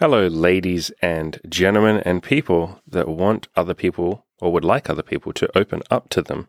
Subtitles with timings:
[0.00, 5.32] Hello, ladies and gentlemen, and people that want other people or would like other people
[5.32, 6.46] to open up to them.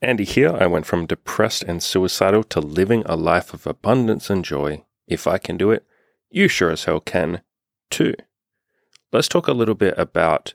[0.00, 0.56] Andy here.
[0.56, 4.84] I went from depressed and suicidal to living a life of abundance and joy.
[5.08, 5.84] If I can do it,
[6.30, 7.42] you sure as hell can
[7.90, 8.14] too.
[9.12, 10.54] Let's talk a little bit about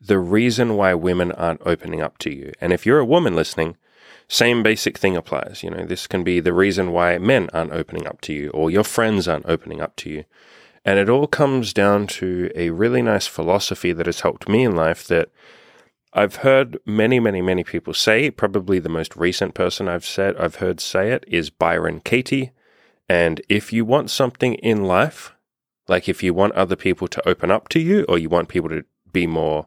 [0.00, 2.52] the reason why women aren't opening up to you.
[2.60, 3.76] And if you're a woman listening,
[4.28, 5.64] same basic thing applies.
[5.64, 8.70] You know, this can be the reason why men aren't opening up to you or
[8.70, 10.24] your friends aren't opening up to you.
[10.84, 14.74] And it all comes down to a really nice philosophy that has helped me in
[14.74, 15.28] life that
[16.12, 18.30] I've heard many, many, many people say.
[18.30, 22.52] Probably the most recent person I've said I've heard say it is Byron Katie.
[23.08, 25.34] And if you want something in life,
[25.88, 28.70] like if you want other people to open up to you, or you want people
[28.70, 29.66] to be more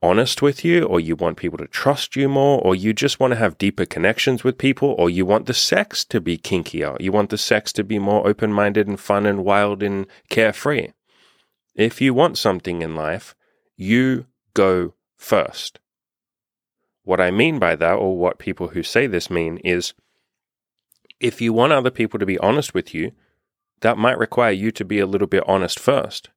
[0.00, 3.32] honest with you, or you want people to trust you more, or you just want
[3.32, 7.10] to have deeper connections with people, or you want the sex to be kinkier, you
[7.10, 10.88] want the sex to be more open minded and fun and wild and carefree.
[11.74, 13.34] If you want something in life,
[13.76, 15.80] you go first.
[17.04, 19.94] What I mean by that, or what people who say this mean, is
[21.20, 23.12] if you want other people to be honest with you,
[23.80, 26.30] that might require you to be a little bit honest first.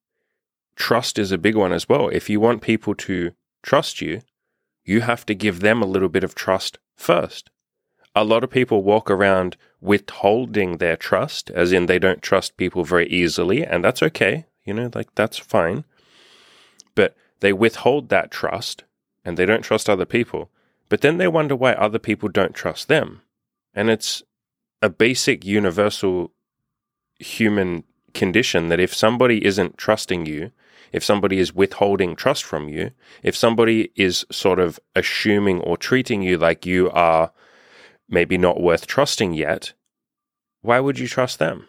[0.75, 2.07] Trust is a big one as well.
[2.09, 3.31] If you want people to
[3.61, 4.21] trust you,
[4.83, 7.49] you have to give them a little bit of trust first.
[8.15, 12.83] A lot of people walk around withholding their trust, as in they don't trust people
[12.83, 14.45] very easily, and that's okay.
[14.65, 15.85] You know, like that's fine.
[16.93, 18.83] But they withhold that trust
[19.23, 20.49] and they don't trust other people.
[20.89, 23.21] But then they wonder why other people don't trust them.
[23.73, 24.23] And it's
[24.81, 26.31] a basic universal
[27.19, 30.51] human condition that if somebody isn't trusting you,
[30.91, 32.91] if somebody is withholding trust from you,
[33.23, 37.31] if somebody is sort of assuming or treating you like you are
[38.09, 39.73] maybe not worth trusting yet,
[40.61, 41.67] why would you trust them?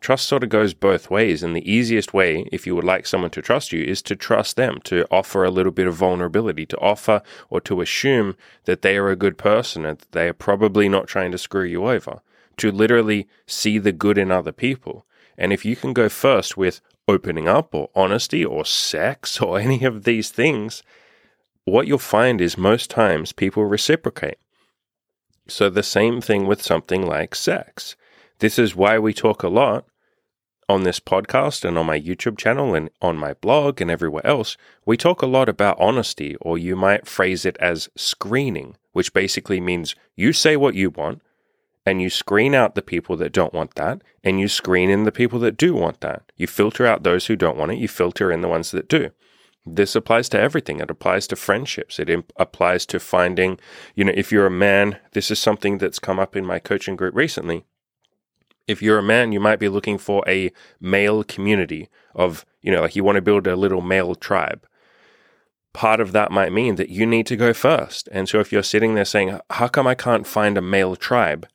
[0.00, 1.42] Trust sort of goes both ways.
[1.42, 4.56] And the easiest way, if you would like someone to trust you, is to trust
[4.56, 8.98] them, to offer a little bit of vulnerability, to offer or to assume that they
[8.98, 12.20] are a good person and that they are probably not trying to screw you over,
[12.58, 15.06] to literally see the good in other people.
[15.38, 19.84] And if you can go first with opening up or honesty or sex or any
[19.84, 20.82] of these things,
[21.64, 24.38] what you'll find is most times people reciprocate.
[25.48, 27.96] So, the same thing with something like sex.
[28.40, 29.86] This is why we talk a lot
[30.68, 34.56] on this podcast and on my YouTube channel and on my blog and everywhere else.
[34.84, 39.60] We talk a lot about honesty, or you might phrase it as screening, which basically
[39.60, 41.22] means you say what you want,
[41.86, 45.12] and you screen out the people that don't want that, and you screen in the
[45.12, 46.22] people that do want that.
[46.36, 49.10] You filter out those who don't want it, you filter in the ones that do.
[49.64, 50.80] This applies to everything.
[50.80, 51.98] It applies to friendships.
[51.98, 53.58] It imp- applies to finding,
[53.94, 56.96] you know, if you're a man, this is something that's come up in my coaching
[56.96, 57.64] group recently.
[58.66, 62.80] If you're a man, you might be looking for a male community of, you know,
[62.80, 64.66] like you want to build a little male tribe
[65.72, 68.08] part of that might mean that you need to go first.
[68.10, 71.46] And so if you're sitting there saying, How come I can't find a male tribe?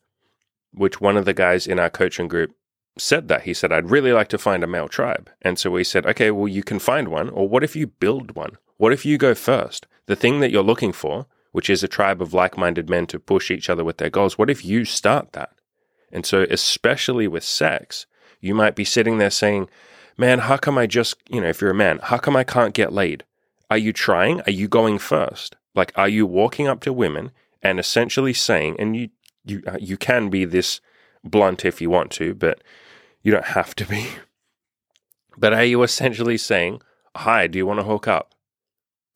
[0.74, 2.52] Which one of the guys in our coaching group
[2.98, 3.44] said that.
[3.44, 5.30] He said, I'd really like to find a male tribe.
[5.42, 7.30] And so we said, okay, well, you can find one.
[7.30, 8.58] Or what if you build one?
[8.78, 9.88] What if you go first?
[10.08, 13.20] The thing that you're looking for, which is a tribe of like minded men to
[13.20, 15.52] push each other with their goals, what if you start that?
[16.12, 18.06] And so, especially with sex,
[18.40, 19.70] you might be sitting there saying,
[20.18, 22.74] man, how come I just, you know, if you're a man, how come I can't
[22.74, 23.24] get laid?
[23.70, 24.42] Are you trying?
[24.42, 25.56] Are you going first?
[25.74, 29.10] Like, are you walking up to women and essentially saying, and you
[29.46, 30.82] you uh, you can be this
[31.24, 32.64] blunt if you want to, but
[33.22, 34.08] you don't have to be.
[35.38, 36.82] But are you essentially saying,
[37.16, 38.34] "Hi, do you want to hook up?"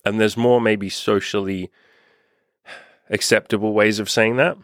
[0.03, 1.72] And there's more maybe socially
[3.09, 4.58] acceptable ways of saying that.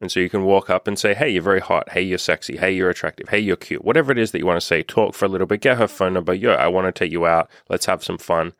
[0.00, 1.90] And so you can walk up and say, Hey, you're very hot.
[1.90, 2.58] Hey, you're sexy.
[2.58, 3.30] Hey, you're attractive.
[3.30, 3.84] Hey, you're cute.
[3.84, 5.88] Whatever it is that you want to say, talk for a little bit, get her
[5.88, 6.34] phone number.
[6.34, 7.48] Yo, I want to take you out.
[7.70, 8.52] Let's have some fun.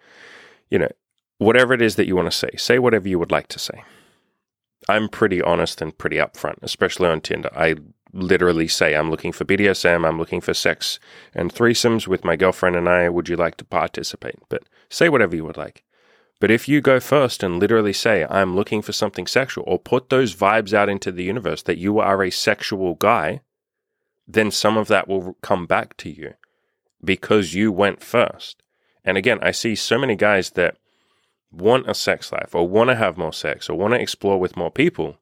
[0.71, 0.89] You know,
[1.39, 3.85] whatever it is that you want to say, say whatever you would like to say.
[4.89, 7.51] I'm pretty honest and pretty upfront, especially on Tinder.
[7.57, 7.77] I
[8.13, 10.99] literally say I'm looking for BDSM, I'm looking for sex
[11.35, 13.09] and threesomes with my girlfriend and I.
[13.09, 14.37] Would you like to participate?
[14.49, 15.83] But say whatever you would like.
[16.39, 20.11] But if you go first and literally say, I'm looking for something sexual, or put
[20.11, 23.41] those vibes out into the universe that you are a sexual guy,
[24.29, 26.35] then some of that will come back to you
[27.03, 28.63] because you went first.
[29.05, 30.77] And again, I see so many guys that
[31.51, 34.57] want a sex life or want to have more sex or want to explore with
[34.57, 35.19] more people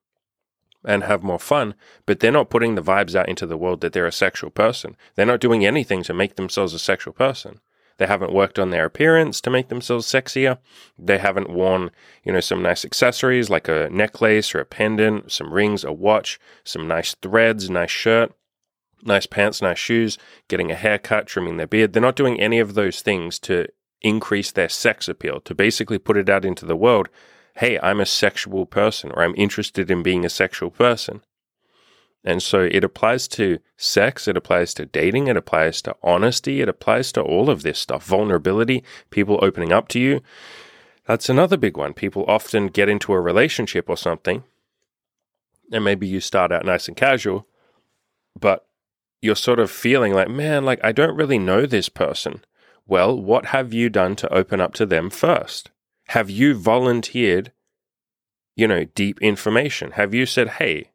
[0.85, 1.75] and have more fun,
[2.05, 4.97] but they're not putting the vibes out into the world that they're a sexual person.
[5.15, 7.61] They're not doing anything to make themselves a sexual person.
[7.97, 10.59] They haven't worked on their appearance to make themselves sexier.
[10.99, 11.91] They haven't worn,
[12.25, 16.41] you know, some nice accessories like a necklace or a pendant, some rings, a watch,
[16.65, 18.35] some nice threads, nice shirt.
[19.05, 20.19] nice pants, nice shoes,
[20.49, 21.93] getting a haircut, trimming their beard.
[21.93, 23.69] They're not doing any of those things to
[24.05, 27.09] increase their sex appeal, to basically put it out into the world
[27.59, 31.23] hey, I'm a sexual person or I'm interested in being a sexual person.
[32.25, 36.69] And so it applies to sex, it applies to dating, it applies to honesty, it
[36.69, 38.05] applies to all of this stuff.
[38.05, 40.23] Vulnerability, people opening up to you.
[41.07, 41.93] That's another big one.
[41.93, 44.43] People often get into a relationship or something,
[45.71, 47.47] and maybe you start out nice and casual,
[48.39, 48.67] but
[49.21, 52.43] you're sort of feeling like, man, like I don't really know this person.
[52.87, 55.71] Well, what have you done to open up to them first?
[56.09, 57.53] Have you volunteered,
[58.57, 59.93] you know, deep information?
[59.93, 60.91] Have you said, hey,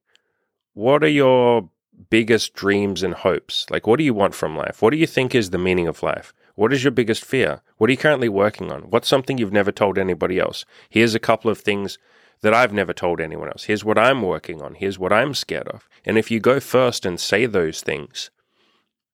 [0.73, 1.69] what are your
[2.09, 3.65] biggest dreams and hopes?
[3.69, 4.81] Like, what do you want from life?
[4.81, 6.33] What do you think is the meaning of life?
[6.55, 7.61] What is your biggest fear?
[7.77, 8.83] What are you currently working on?
[8.83, 10.65] What's something you've never told anybody else?
[10.89, 11.97] Here's a couple of things
[12.41, 13.63] that I've never told anyone else.
[13.63, 14.75] Here's what I'm working on.
[14.75, 15.89] Here's what I'm scared of.
[16.05, 18.29] And if you go first and say those things,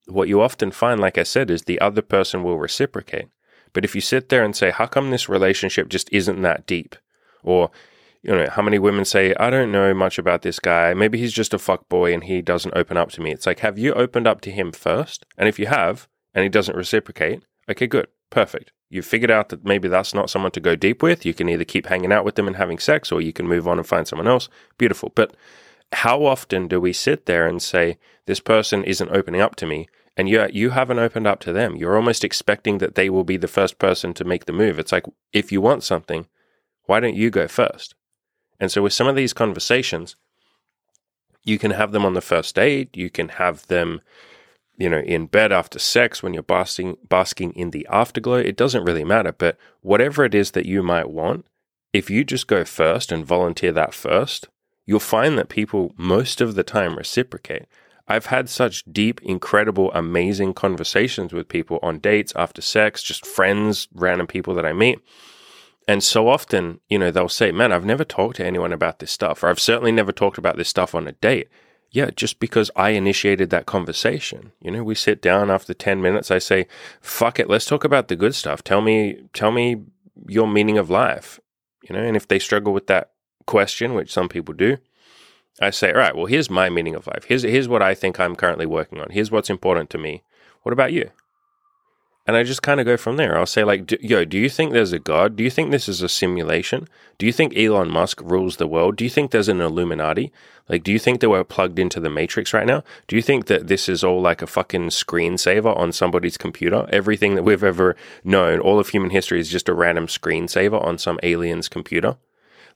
[0.08, 3.28] what you often find, like I said, is the other person will reciprocate.
[3.74, 6.96] But if you sit there and say, how come this relationship just isn't that deep?
[7.44, 7.72] Or,
[8.22, 10.94] you know, how many women say, I don't know much about this guy.
[10.94, 13.32] Maybe he's just a fuck boy and he doesn't open up to me.
[13.32, 15.26] It's like, have you opened up to him first?
[15.38, 18.72] And if you have, and he doesn't reciprocate, okay, good, perfect.
[18.90, 21.26] You've figured out that maybe that's not someone to go deep with.
[21.26, 23.68] You can either keep hanging out with them and having sex, or you can move
[23.68, 24.48] on and find someone else.
[24.78, 25.12] Beautiful.
[25.16, 25.36] But
[25.92, 29.88] how often do we sit there and say, this person isn't opening up to me?
[30.18, 31.76] and you you haven't opened up to them.
[31.76, 34.80] You're almost expecting that they will be the first person to make the move.
[34.80, 36.28] It's like if you want something,
[36.86, 37.96] why don't you go first?
[38.60, 40.16] And so with some of these conversations,
[41.44, 44.02] you can have them on the first date, you can have them
[44.78, 48.86] you know in bed after sex when you're basking basking in the afterglow, it doesn't
[48.86, 51.46] really matter, but whatever it is that you might want,
[51.92, 54.48] if you just go first and volunteer that first,
[54.86, 57.66] you'll find that people most of the time reciprocate.
[58.08, 63.88] I've had such deep, incredible, amazing conversations with people on dates, after sex, just friends,
[63.94, 65.00] random people that I meet.
[65.88, 69.12] And so often, you know, they'll say, Man, I've never talked to anyone about this
[69.12, 71.50] stuff, or I've certainly never talked about this stuff on a date.
[71.92, 74.52] Yeah, just because I initiated that conversation.
[74.60, 76.68] You know, we sit down after 10 minutes, I say,
[77.00, 78.64] fuck it, let's talk about the good stuff.
[78.64, 79.84] Tell me, tell me
[80.28, 81.40] your meaning of life.
[81.88, 83.12] You know, and if they struggle with that
[83.46, 84.78] question, which some people do,
[85.62, 87.26] I say, all right, well, here's my meaning of life.
[87.28, 89.10] Here's, here's what I think I'm currently working on.
[89.12, 90.24] Here's what's important to me.
[90.64, 91.12] What about you?
[92.28, 93.38] And I just kind of go from there.
[93.38, 95.36] I'll say, like, yo, do you think there's a God?
[95.36, 96.88] Do you think this is a simulation?
[97.20, 98.96] Do you think Elon Musk rules the world?
[98.96, 100.34] Do you think there's an Illuminati?
[100.68, 102.84] Like, do you think that we're plugged into the Matrix right now?
[103.08, 106.88] Do you think that this is all like a fucking screensaver on somebody's computer?
[106.90, 110.98] Everything that we've ever known, all of human history is just a random screensaver on
[110.98, 112.18] some alien's computer?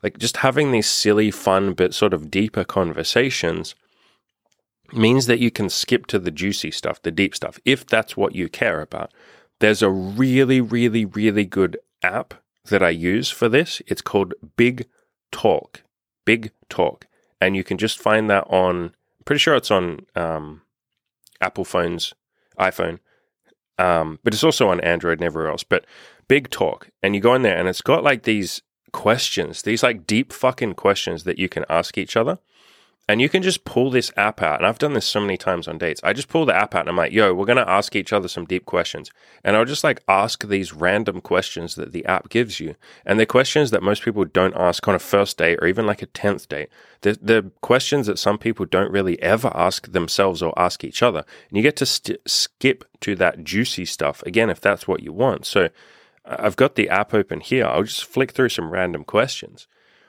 [0.03, 3.75] Like just having these silly, fun, but sort of deeper conversations
[4.93, 8.35] means that you can skip to the juicy stuff, the deep stuff, if that's what
[8.35, 9.11] you care about.
[9.59, 12.33] There's a really, really, really good app
[12.65, 13.81] that I use for this.
[13.87, 14.87] It's called Big
[15.31, 15.83] Talk.
[16.25, 17.07] Big Talk.
[17.41, 20.61] And you can just find that on, pretty sure it's on um,
[21.41, 22.13] Apple phones,
[22.57, 22.99] iPhone,
[23.77, 25.63] um, but it's also on Android and everywhere else.
[25.63, 25.85] But
[26.27, 26.89] Big Talk.
[27.03, 30.73] And you go in there and it's got like these questions, these like deep fucking
[30.75, 32.39] questions that you can ask each other.
[33.09, 34.59] And you can just pull this app out.
[34.59, 35.99] And I've done this so many times on dates.
[36.03, 38.13] I just pull the app out and I'm like, yo, we're going to ask each
[38.13, 39.09] other some deep questions.
[39.43, 42.75] And I'll just like ask these random questions that the app gives you.
[43.07, 46.03] And they're questions that most people don't ask on a first date or even like
[46.03, 46.69] a 10th date.
[47.01, 51.25] They're, they're questions that some people don't really ever ask themselves or ask each other.
[51.49, 55.13] And you get to st- skip to that juicy stuff again, if that's what you
[55.13, 55.47] want.
[55.47, 55.69] So
[56.25, 57.65] I've got the app open here.
[57.65, 59.67] I'll just flick through some random questions.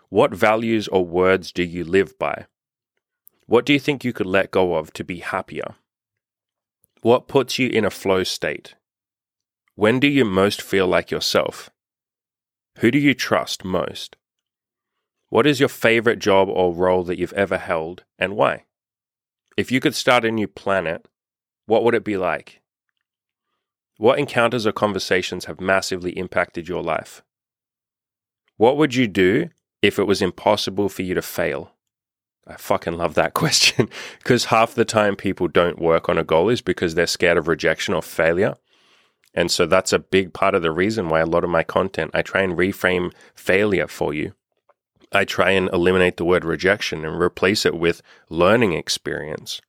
[0.09, 2.47] What values or words do you live by?
[3.47, 5.77] What do you think you could let go of to be happier?
[7.03, 8.75] What puts you in a flow state?
[9.75, 11.71] When do you most feel like yourself?
[12.79, 14.17] Who do you trust most?
[15.31, 18.65] What is your favorite job or role that you've ever held and why?
[19.57, 21.07] If you could start a new planet,
[21.67, 22.60] what would it be like?
[24.01, 27.23] What encounters or conversations have massively impacted your life?
[28.57, 29.51] What would you do
[29.83, 31.73] if it was impossible for you to fail?
[32.47, 36.49] I fucking love that question because half the time people don't work on a goal
[36.49, 38.57] is because they're scared of rejection or failure.
[39.35, 42.13] And so that's a big part of the reason why a lot of my content,
[42.15, 44.33] I try and reframe failure for you.
[45.13, 49.61] I try and eliminate the word rejection and replace it with learning experience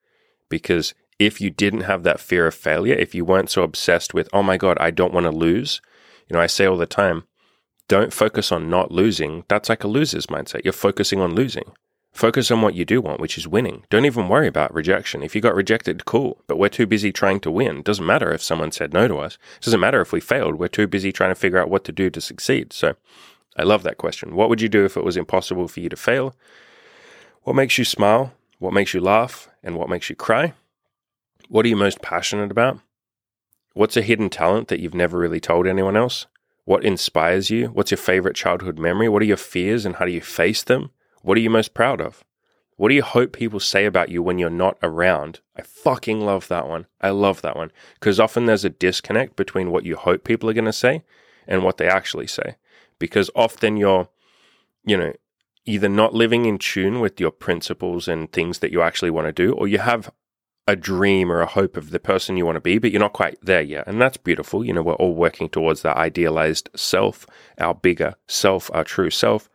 [0.47, 4.27] because if you didn't have that fear of failure, if you weren't so obsessed with,
[4.33, 5.79] oh my God, I don't want to lose,
[6.27, 7.25] you know, I say all the time,
[7.87, 9.43] don't focus on not losing.
[9.47, 10.63] That's like a loser's mindset.
[10.63, 11.73] You're focusing on losing.
[12.11, 13.83] Focus on what you do want, which is winning.
[13.91, 15.21] Don't even worry about rejection.
[15.21, 16.41] If you got rejected, cool.
[16.47, 17.83] But we're too busy trying to win.
[17.83, 19.35] Doesn't matter if someone said no to us.
[19.57, 20.55] It doesn't matter if we failed.
[20.55, 22.73] We're too busy trying to figure out what to do to succeed.
[22.73, 22.95] So
[23.57, 24.35] I love that question.
[24.35, 26.35] What would you do if it was impossible for you to fail?
[27.43, 28.33] What makes you smile?
[28.57, 29.49] What makes you laugh?
[29.63, 30.53] And what makes you cry?
[31.51, 32.79] What are you most passionate about?
[33.73, 36.25] What's a hidden talent that you've never really told anyone else?
[36.63, 37.67] What inspires you?
[37.67, 39.09] What's your favorite childhood memory?
[39.09, 40.91] What are your fears and how do you face them?
[41.23, 42.23] What are you most proud of?
[42.77, 45.41] What do you hope people say about you when you're not around?
[45.57, 46.85] I fucking love that one.
[47.01, 50.53] I love that one because often there's a disconnect between what you hope people are
[50.53, 51.03] going to say
[51.45, 52.55] and what they actually say.
[52.97, 54.07] Because often you're,
[54.85, 55.11] you know,
[55.65, 59.33] either not living in tune with your principles and things that you actually want to
[59.33, 60.09] do, or you have
[60.71, 63.11] a dream or a hope of the person you want to be, but you're not
[63.11, 63.85] quite there yet.
[63.87, 64.63] And that's beautiful.
[64.63, 69.49] You know, we're all working towards that idealized self, our bigger self, our true self.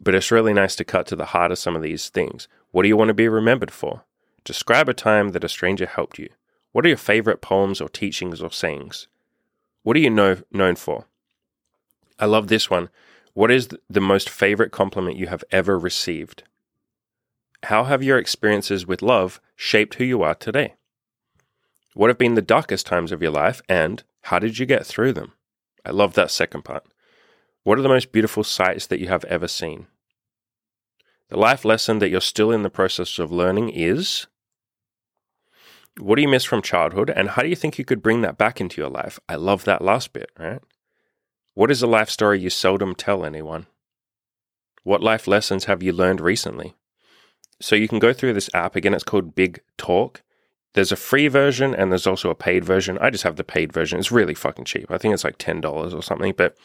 [0.00, 2.48] But it's really nice to cut to the heart of some of these things.
[2.72, 4.02] What do you want to be remembered for?
[4.42, 6.28] Describe a time that a stranger helped you.
[6.72, 9.06] What are your favorite poems or teachings or sayings?
[9.84, 11.06] What are you know, known for?
[12.18, 12.88] I love this one.
[13.34, 16.42] What is the most favorite compliment you have ever received?
[17.64, 20.74] How have your experiences with love shaped who you are today?
[21.94, 25.12] What have been the darkest times of your life and how did you get through
[25.12, 25.32] them?
[25.84, 26.84] I love that second part.
[27.62, 29.86] What are the most beautiful sights that you have ever seen?
[31.28, 34.26] The life lesson that you're still in the process of learning is
[35.98, 38.38] what do you miss from childhood and how do you think you could bring that
[38.38, 39.20] back into your life?
[39.28, 40.60] I love that last bit, right?
[41.54, 43.66] What is a life story you seldom tell anyone?
[44.82, 46.74] What life lessons have you learned recently?
[47.60, 48.76] So you can go through this app.
[48.76, 50.22] Again, it's called Big Talk.
[50.74, 52.96] There's a free version and there's also a paid version.
[53.00, 53.98] I just have the paid version.
[53.98, 54.90] It's really fucking cheap.
[54.90, 56.56] I think it's like $10 or something, but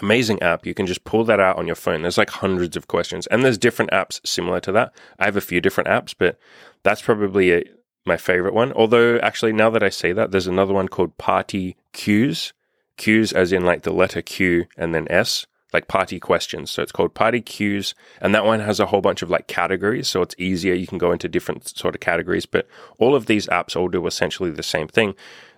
[0.00, 0.66] amazing app.
[0.66, 2.02] You can just pull that out on your phone.
[2.02, 4.94] There's like hundreds of questions, and there's different apps similar to that.
[5.18, 6.38] I have a few different apps, but
[6.82, 7.64] that's probably a,
[8.04, 8.72] my favorite one.
[8.72, 12.52] Although, actually, now that I say that, there's another one called Party Qs.
[12.98, 16.70] Qs as in like the letter Q and then S, like party questions.
[16.70, 17.92] So it's called Party Qs.
[18.20, 20.08] and that one has a whole bunch of like categories.
[20.08, 20.72] So it's easier.
[20.72, 22.66] You can go into different sort of categories, but
[22.98, 25.14] all of these apps all do essentially the same thing.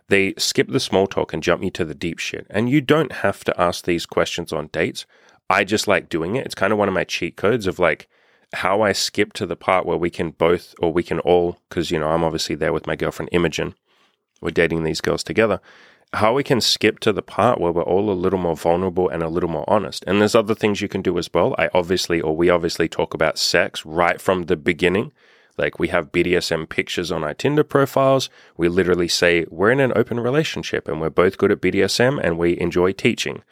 [0.08, 2.46] They skip the small talk and jump you to the deep shit.
[2.48, 5.04] And you don't have to ask these questions on dates.
[5.50, 6.46] I just like doing it.
[6.46, 8.08] It's kind of one of my cheat codes of like
[8.54, 11.90] how I skip to the part where we can both, or we can all, because,
[11.90, 13.74] you know, I'm obviously there with my girlfriend Imogen.
[14.40, 15.60] We're dating these girls together.
[16.16, 19.22] How we can skip to the part where we're all a little more vulnerable and
[19.22, 20.02] a little more honest.
[20.06, 21.54] And there's other things you can do as well.
[21.58, 25.12] I obviously, or we obviously talk about sex right from the beginning.
[25.58, 28.30] Like we have BDSM pictures on our Tinder profiles.
[28.56, 32.38] We literally say we're in an open relationship and we're both good at BDSM and
[32.38, 33.42] we enjoy teaching.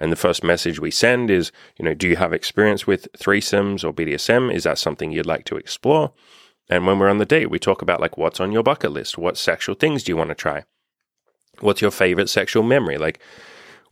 [0.00, 3.84] And the first message we send is, you know, do you have experience with threesomes
[3.84, 4.50] or BDSM?
[4.50, 6.14] Is that something you'd like to explore?
[6.70, 9.18] And when we're on the date, we talk about like what's on your bucket list?
[9.18, 10.64] What sexual things do you want to try?
[11.60, 12.98] What's your favorite sexual memory?
[12.98, 13.20] Like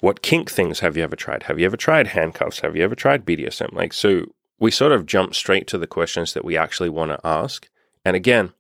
[0.01, 1.45] what kink things have you ever tried?
[1.45, 2.61] Have you ever tried handcuffs?
[2.61, 3.73] Have you ever tried BDSM?
[3.73, 4.27] Like so
[4.59, 7.69] we sort of jump straight to the questions that we actually want to ask.
[8.05, 8.53] And again,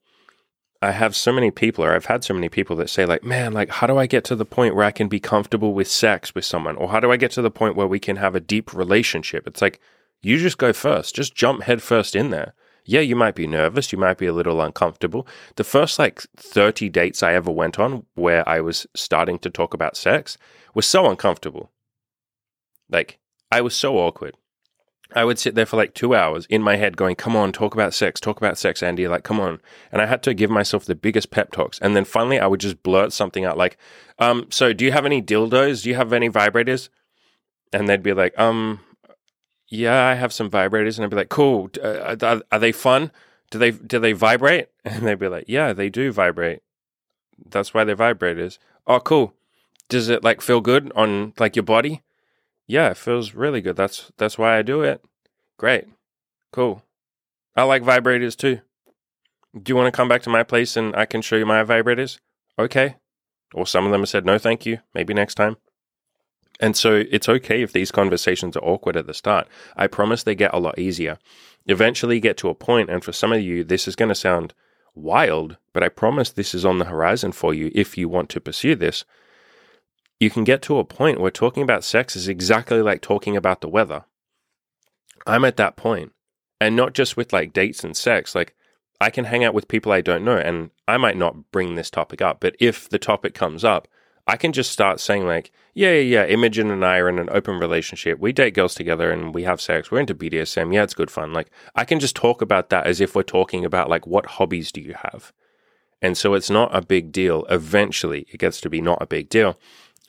[0.83, 3.53] I have so many people, or I've had so many people that say, like, man,
[3.53, 6.35] like, how do I get to the point where I can be comfortable with sex
[6.35, 6.75] with someone?
[6.75, 9.47] Or how do I get to the point where we can have a deep relationship?
[9.47, 9.79] It's like,
[10.23, 12.55] you just go first, just jump head first in there.
[12.85, 15.27] Yeah, you might be nervous, you might be a little uncomfortable.
[15.57, 19.73] The first like 30 dates I ever went on where I was starting to talk
[19.73, 20.37] about sex
[20.75, 21.71] was so uncomfortable.
[22.91, 23.19] Like,
[23.51, 24.37] I was so awkward.
[25.15, 27.75] I would sit there for like two hours in my head going, come on, talk
[27.75, 29.07] about sex, talk about sex, Andy.
[29.09, 29.61] Like, come on.
[29.91, 31.79] And I had to give myself the biggest pep talks.
[31.81, 33.77] And then finally, I would just blurt something out like,
[34.19, 35.83] um, so do you have any dildos?
[35.83, 36.89] Do you have any vibrators?
[37.73, 38.81] And they'd be like, um,
[39.73, 40.97] yeah, I have some vibrators.
[40.97, 41.71] And I'd be like, cool.
[41.83, 43.11] Uh, are, are they fun?
[43.51, 44.69] Do they, do they vibrate?
[44.85, 46.61] And they'd be like, yeah, they do vibrate.
[47.49, 48.59] That's why they're vibrators.
[48.87, 49.33] Oh, cool.
[49.89, 52.03] Does it like feel good on like your body?
[52.67, 53.77] Yeah, it feels really good.
[53.77, 55.05] That's that's why I do it.
[55.59, 55.85] Great.
[56.53, 56.83] Cool.
[57.55, 58.61] I like vibrators too.
[59.55, 61.63] Do you want to come back to my place and I can show you my
[61.63, 62.19] vibrators?
[62.59, 62.97] Okay.
[63.55, 64.79] Or some of them have said no thank you.
[64.95, 65.57] Maybe next time.
[66.63, 69.47] And so it's okay if these conversations are awkward at the start.
[69.77, 71.19] I promise they get a lot easier.
[71.67, 74.55] Eventually get to a point, and for some of you, this is going to sound
[74.95, 78.41] wild, but I promise this is on the horizon for you if you want to
[78.41, 79.05] pursue this
[80.23, 83.61] you can get to a point where talking about sex is exactly like talking about
[83.61, 84.05] the weather.
[85.27, 86.13] I'm at that point,
[86.61, 88.33] and not just with like dates and sex.
[88.33, 88.55] Like,
[89.01, 91.91] I can hang out with people I don't know, and I might not bring this
[91.91, 93.89] topic up, but if the topic comes up,
[94.27, 97.31] I can just start saying like, yeah, yeah, yeah, Imogen and I are in an
[97.33, 98.19] open relationship.
[98.19, 99.91] We date girls together and we have sex.
[99.91, 100.73] We're into BDSM.
[100.73, 101.33] Yeah, it's good fun.
[101.33, 104.71] Like I can just talk about that as if we're talking about like what hobbies
[104.71, 105.33] do you have?
[106.01, 107.47] And so it's not a big deal.
[107.49, 109.59] Eventually it gets to be not a big deal.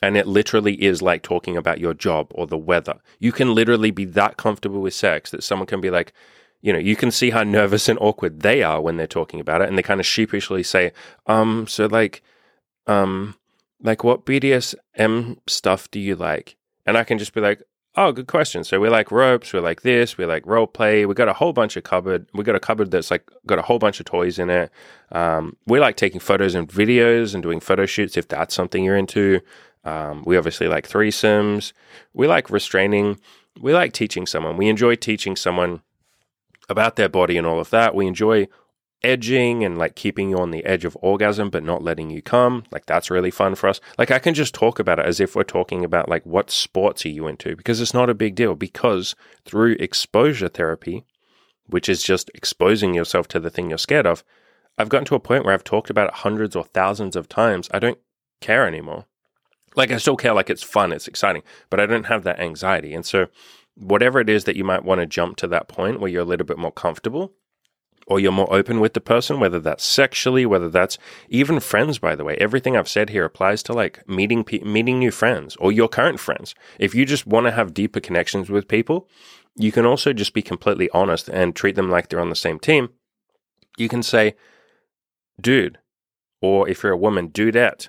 [0.02, 2.96] And it literally is like talking about your job or the weather.
[3.18, 6.12] You can literally be that comfortable with sex that someone can be like,
[6.60, 9.62] you know, you can see how nervous and awkward they are when they're talking about
[9.62, 9.68] it.
[9.68, 10.92] And they kind of sheepishly say,
[11.26, 12.22] um, so like,
[12.86, 13.36] um,
[13.84, 16.56] like what BDSM stuff do you like?
[16.86, 17.62] And I can just be like,
[17.96, 18.64] oh, good question.
[18.64, 21.06] So we like ropes, we like this, we like role play.
[21.06, 22.26] We got a whole bunch of cupboard.
[22.34, 24.72] We got a cupboard that's like got a whole bunch of toys in it.
[25.12, 28.96] Um, we like taking photos and videos and doing photo shoots if that's something you're
[28.96, 29.40] into.
[29.84, 31.72] Um, we obviously like threesomes.
[32.14, 33.20] We like restraining.
[33.60, 34.56] We like teaching someone.
[34.56, 35.82] We enjoy teaching someone
[36.68, 37.94] about their body and all of that.
[37.94, 38.48] We enjoy
[39.04, 42.64] edging and like keeping you on the edge of orgasm but not letting you come.
[42.72, 43.80] Like that's really fun for us.
[43.98, 47.04] Like I can just talk about it as if we're talking about like what sports
[47.04, 51.04] are you into because it's not a big deal because through exposure therapy,
[51.66, 54.24] which is just exposing yourself to the thing you're scared of,
[54.76, 57.68] I've gotten to a point where I've talked about it hundreds or thousands of times.
[57.72, 57.98] I don't
[58.40, 59.04] care anymore.
[59.76, 62.94] Like I still care like it's fun, it's exciting, but I don't have that anxiety.
[62.94, 63.26] And so
[63.76, 66.26] whatever it is that you might want to jump to that point where you're a
[66.26, 67.32] little bit more comfortable,
[68.06, 72.14] or you're more open with the person, whether that's sexually, whether that's even friends, by
[72.14, 72.36] the way.
[72.36, 76.20] Everything I've said here applies to like meeting, pe- meeting new friends or your current
[76.20, 76.54] friends.
[76.78, 79.08] If you just want to have deeper connections with people,
[79.56, 82.58] you can also just be completely honest and treat them like they're on the same
[82.58, 82.90] team.
[83.76, 84.34] You can say,
[85.40, 85.78] dude,
[86.40, 87.88] or if you're a woman, dudette.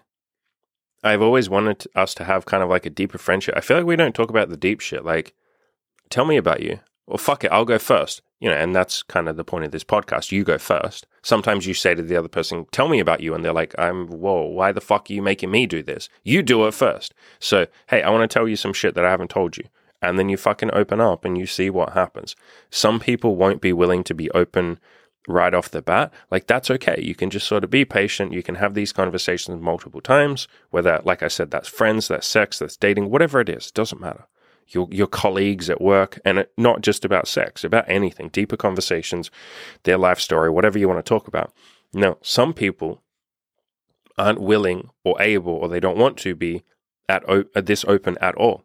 [1.04, 3.56] I've always wanted us to have kind of like a deeper friendship.
[3.56, 5.06] I feel like we don't talk about the deep shit.
[5.06, 5.36] Like,
[6.10, 6.80] tell me about you.
[7.08, 9.72] Well, fuck it, I'll go first you know, and that's kind of the point of
[9.72, 10.32] this podcast.
[10.32, 11.08] You go first.
[11.24, 13.34] Sometimes you say to the other person, tell me about you.
[13.34, 16.10] And they're like, I'm, whoa, why the fuck are you making me do this?
[16.24, 17.14] You do it first.
[17.40, 19.64] So, hey, I want to tell you some shit that I haven't told you.
[20.02, 22.36] And then you fucking open up and you see what happens.
[22.70, 24.80] Some people won't be willing to be open
[25.28, 26.14] right off the bat.
[26.30, 27.02] Like, that's okay.
[27.02, 28.34] You can just sort of be patient.
[28.34, 32.60] You can have these conversations multiple times, whether, like I said, that's friends, that's sex,
[32.60, 34.26] that's dating, whatever it is, it doesn't matter
[34.68, 39.30] your your colleagues at work, and it, not just about sex, about anything, deeper conversations,
[39.84, 41.54] their life story, whatever you want to talk about.
[41.94, 43.02] Now, some people
[44.18, 46.64] aren't willing or able, or they don't want to be
[47.08, 48.64] at, o- at this open at all.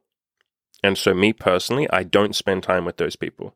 [0.83, 3.55] And so, me personally, I don't spend time with those people.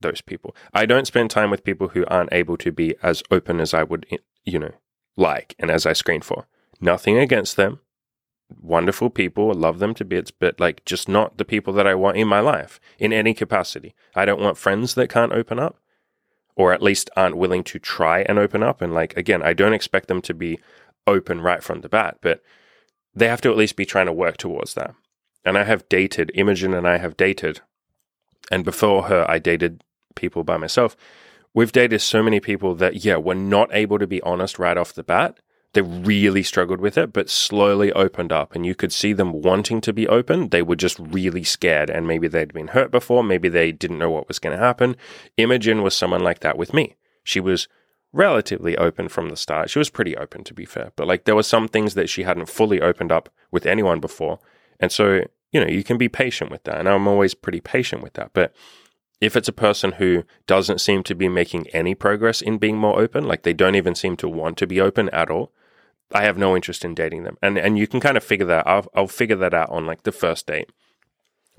[0.00, 0.56] Those people.
[0.72, 3.82] I don't spend time with people who aren't able to be as open as I
[3.82, 4.06] would,
[4.44, 4.72] you know,
[5.16, 6.46] like and as I screen for.
[6.80, 7.80] Nothing against them
[8.60, 9.50] wonderful people.
[9.50, 12.28] I love them to bits, but like just not the people that I want in
[12.28, 13.94] my life in any capacity.
[14.14, 15.78] I don't want friends that can't open up
[16.56, 18.82] or at least aren't willing to try and open up.
[18.82, 20.58] And like, again, I don't expect them to be
[21.06, 22.42] open right from the bat, but
[23.14, 24.94] they have to at least be trying to work towards that.
[25.44, 27.60] And I have dated, Imogen and I have dated.
[28.50, 29.82] And before her, I dated
[30.14, 30.96] people by myself.
[31.54, 34.92] We've dated so many people that, yeah, we're not able to be honest right off
[34.92, 35.38] the bat
[35.72, 38.54] they really struggled with it, but slowly opened up.
[38.54, 40.48] And you could see them wanting to be open.
[40.48, 41.90] They were just really scared.
[41.90, 43.22] And maybe they'd been hurt before.
[43.22, 44.96] Maybe they didn't know what was going to happen.
[45.36, 46.96] Imogen was someone like that with me.
[47.22, 47.68] She was
[48.12, 49.70] relatively open from the start.
[49.70, 50.90] She was pretty open, to be fair.
[50.96, 54.40] But like there were some things that she hadn't fully opened up with anyone before.
[54.80, 56.78] And so, you know, you can be patient with that.
[56.78, 58.30] And I'm always pretty patient with that.
[58.32, 58.52] But
[59.20, 62.98] if it's a person who doesn't seem to be making any progress in being more
[62.98, 65.52] open, like they don't even seem to want to be open at all,
[66.12, 67.36] I have no interest in dating them.
[67.42, 70.02] And and you can kind of figure that I'll I'll figure that out on like
[70.02, 70.70] the first date.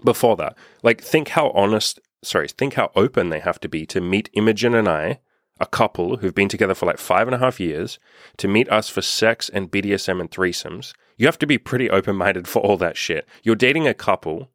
[0.03, 4.01] Before that, like think how honest, sorry, think how open they have to be to
[4.01, 5.19] meet Imogen and I,
[5.59, 7.99] a couple who've been together for like five and a half years,
[8.37, 10.93] to meet us for sex and BDSM and threesomes.
[11.17, 13.27] You have to be pretty open minded for all that shit.
[13.43, 14.49] You're dating a couple,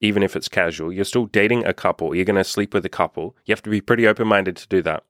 [0.00, 0.92] even if it's casual.
[0.92, 2.14] You're still dating a couple.
[2.14, 3.36] You're going to sleep with a couple.
[3.44, 5.04] You have to be pretty open minded to do that.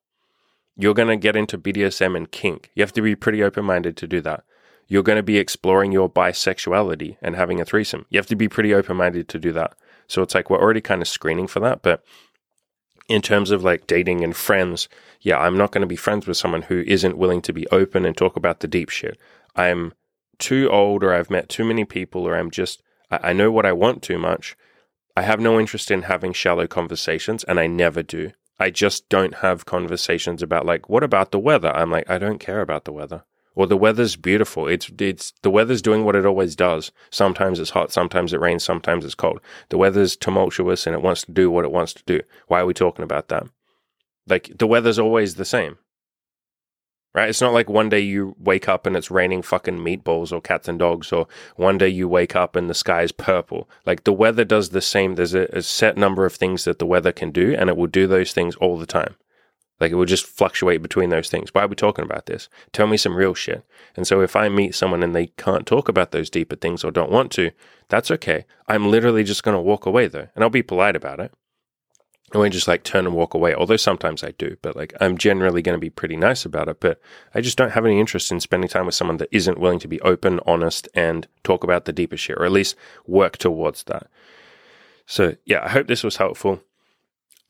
[0.81, 2.71] You're going to get into BDSM and kink.
[2.75, 4.45] You have to be pretty open minded to do that.
[4.89, 8.07] You're going to be exploring your bisexuality and having a threesome.
[8.09, 9.75] You have to be pretty open minded to do that.
[10.09, 11.83] So it's like we're already kind of screening for that.
[11.83, 12.03] But
[13.11, 14.89] in terms of like dating and friends,
[15.21, 18.07] yeah, I'm not going to be friends with someone who isn't willing to be open
[18.07, 19.19] and talk about the deep shit.
[19.55, 19.93] I'm
[20.39, 23.73] too old or I've met too many people or I'm just, I, know what I
[23.73, 24.57] want too much.
[25.15, 28.33] I have no interest in having shallow conversations and I never do.
[28.61, 31.75] I just don't have conversations about like, what about the weather?
[31.75, 33.25] I'm like, I don't care about the weather.
[33.55, 34.69] Or the weather's beautiful.
[34.69, 36.93] It's it's the weather's doing what it always does.
[37.11, 39.41] Sometimes it's hot, sometimes it rains, sometimes it's cold.
[39.71, 42.21] The weather's tumultuous and it wants to do what it wants to do.
[42.47, 43.45] Why are we talking about that?
[44.27, 45.79] Like the weather's always the same.
[47.15, 47.29] Right?
[47.29, 50.69] It's not like one day you wake up and it's raining fucking meatballs or cats
[50.69, 53.69] and dogs, or one day you wake up and the sky is purple.
[53.87, 55.15] Like the weather does the same.
[55.15, 57.87] There's a, a set number of things that the weather can do, and it will
[57.87, 59.17] do those things all the time.
[59.81, 61.55] Like it will just fluctuate between those things.
[61.55, 62.49] Why are we talking about this?
[62.73, 63.65] Tell me some real shit.
[63.97, 66.91] And so if I meet someone and they can't talk about those deeper things or
[66.91, 67.51] don't want to,
[67.89, 68.45] that's okay.
[68.69, 71.33] I'm literally just going to walk away though, and I'll be polite about it.
[72.33, 75.19] I won't just like turn and walk away, although sometimes I do, but like I'm
[75.19, 76.79] generally going to be pretty nice about it.
[76.79, 77.01] But
[77.35, 79.89] I just don't have any interest in spending time with someone that isn't willing to
[79.89, 84.07] be open, honest, and talk about the deeper shit, or at least work towards that.
[85.07, 86.63] So yeah, I hope this was helpful.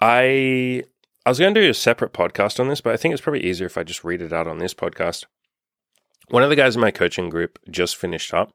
[0.00, 0.82] I
[1.26, 3.44] I was going to do a separate podcast on this, but I think it's probably
[3.44, 5.26] easier if I just read it out on this podcast.
[6.30, 8.54] One of the guys in my coaching group just finished up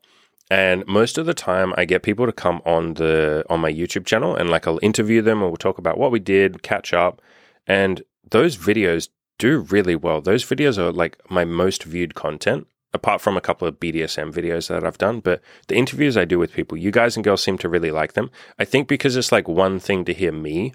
[0.49, 4.05] and most of the time, I get people to come on the on my YouTube
[4.05, 7.21] channel, and like I'll interview them, and we'll talk about what we did, catch up,
[7.65, 10.21] and those videos do really well.
[10.21, 14.69] Those videos are like my most viewed content, apart from a couple of BDSM videos
[14.69, 15.19] that I've done.
[15.19, 18.13] But the interviews I do with people, you guys and girls seem to really like
[18.13, 18.29] them.
[18.59, 20.73] I think because it's like one thing to hear me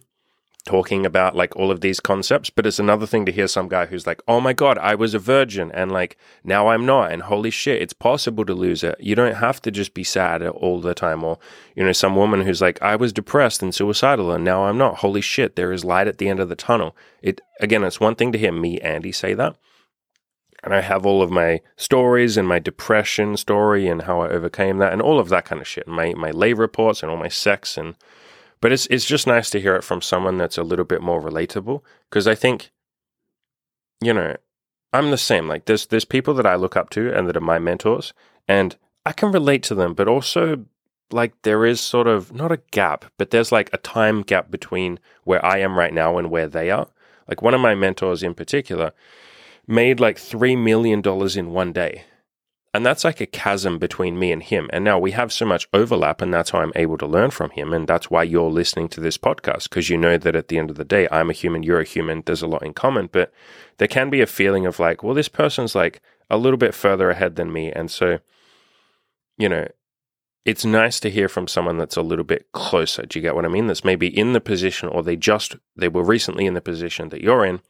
[0.63, 3.87] talking about like all of these concepts, but it's another thing to hear some guy
[3.87, 7.23] who's like, "Oh my god, I was a virgin and like now I'm not and
[7.23, 8.97] holy shit, it's possible to lose it.
[9.01, 11.39] You don't have to just be sad all the time or
[11.75, 14.99] you know, some woman who's like, "I was depressed and suicidal and now I'm not.
[14.99, 18.15] Holy shit, there is light at the end of the tunnel." It again, it's one
[18.15, 19.57] thing to hear me Andy say that.
[20.63, 24.77] And I have all of my stories and my depression story and how I overcame
[24.79, 25.89] that and all of that kind of shit.
[25.89, 27.95] My my lay reports and all my sex and
[28.61, 31.21] but it's it's just nice to hear it from someone that's a little bit more
[31.21, 32.71] relatable because I think
[34.01, 34.37] you know,
[34.93, 35.49] I'm the same.
[35.49, 38.13] Like there's there's people that I look up to and that are my mentors
[38.49, 40.65] and I can relate to them, but also
[41.13, 44.99] like there is sort of not a gap, but there's like a time gap between
[45.25, 46.89] where I am right now and where they are.
[47.29, 48.93] Like one of my mentors in particular
[49.67, 52.05] made like 3 million dollars in one day.
[52.73, 54.71] And that's like a chasm between me and him.
[54.73, 57.51] And now we have so much overlap, and that's how I'm able to learn from
[57.51, 57.73] him.
[57.73, 60.71] And that's why you're listening to this podcast, because you know that at the end
[60.71, 63.09] of the day, I'm a human, you're a human, there's a lot in common.
[63.11, 63.33] But
[63.79, 67.11] there can be a feeling of like, well, this person's like a little bit further
[67.11, 67.73] ahead than me.
[67.73, 68.21] And so,
[69.37, 69.67] you know,
[70.45, 73.03] it's nice to hear from someone that's a little bit closer.
[73.03, 73.67] Do you get what I mean?
[73.67, 77.21] That's maybe in the position, or they just, they were recently in the position that
[77.21, 77.61] you're in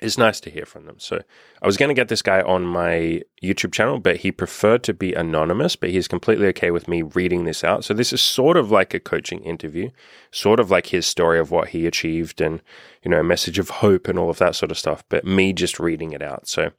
[0.00, 0.96] it's nice to hear from them.
[0.98, 1.20] So
[1.60, 4.94] I was going to get this guy on my YouTube channel, but he preferred to
[4.94, 7.84] be anonymous, but he's completely okay with me reading this out.
[7.84, 9.90] So this is sort of like a coaching interview,
[10.30, 12.62] sort of like his story of what he achieved and,
[13.02, 15.52] you know, a message of hope and all of that sort of stuff, but me
[15.52, 16.46] just reading it out.
[16.46, 16.70] So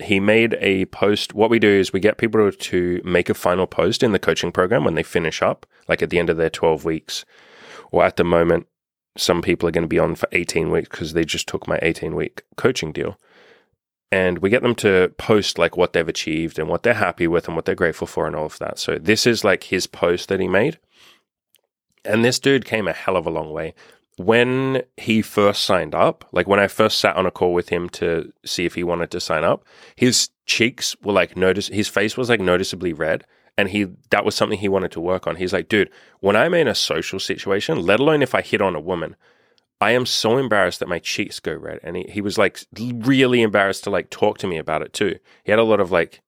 [0.00, 1.34] he made a post.
[1.34, 4.52] What we do is we get people to make a final post in the coaching
[4.52, 7.24] program when they finish up, like at the end of their 12 weeks
[7.90, 8.66] or at the moment
[9.16, 11.78] some people are going to be on for 18 weeks because they just took my
[11.82, 13.18] 18 week coaching deal.
[14.10, 17.46] And we get them to post like what they've achieved and what they're happy with
[17.46, 18.78] and what they're grateful for and all of that.
[18.78, 20.78] So this is like his post that he made.
[22.04, 23.74] And this dude came a hell of a long way.
[24.18, 27.88] When he first signed up, like when I first sat on a call with him
[27.90, 29.64] to see if he wanted to sign up,
[29.96, 33.24] his cheeks were like notice his face was like noticeably red
[33.56, 35.36] and he that was something he wanted to work on.
[35.36, 38.74] He's like, dude, when I'm in a social situation, let alone if I hit on
[38.74, 39.16] a woman,
[39.80, 41.80] I am so embarrassed that my cheeks go red.
[41.82, 45.18] And he, he was like really embarrassed to like talk to me about it too.
[45.44, 46.22] He had a lot of like,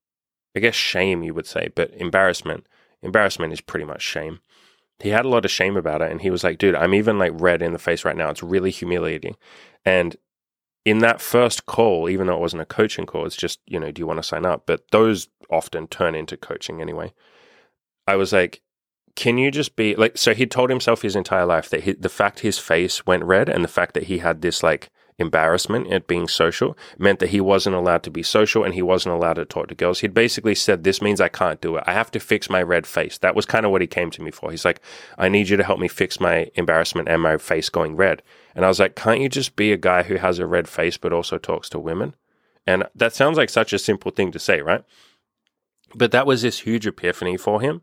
[0.55, 2.67] I guess shame you would say, but embarrassment.
[3.01, 4.39] Embarrassment is pretty much shame.
[4.99, 7.19] He had a lot of shame about it, and he was like, dude, I'm even
[7.19, 8.29] like red in the face right now.
[8.29, 9.35] It's really humiliating.
[9.83, 10.15] And
[10.85, 13.91] in that first call, even though it wasn't a coaching call, it's just, you know,
[13.91, 14.63] do you want to sign up?
[14.67, 17.11] But those often turn into coaching anyway.
[18.07, 18.61] I was like,
[19.15, 22.09] can you just be like, so he told himself his entire life that he, the
[22.09, 26.07] fact his face went red and the fact that he had this like embarrassment at
[26.07, 29.45] being social meant that he wasn't allowed to be social and he wasn't allowed to
[29.45, 29.99] talk to girls.
[29.99, 31.83] He'd basically said, This means I can't do it.
[31.87, 33.17] I have to fix my red face.
[33.19, 34.51] That was kind of what he came to me for.
[34.51, 34.81] He's like,
[35.17, 38.21] I need you to help me fix my embarrassment and my face going red.
[38.53, 40.97] And I was like, Can't you just be a guy who has a red face
[40.97, 42.15] but also talks to women?
[42.67, 44.83] And that sounds like such a simple thing to say, right?
[45.93, 47.81] But that was this huge epiphany for him.